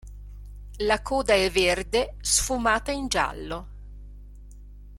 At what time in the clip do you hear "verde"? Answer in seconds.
1.51-2.15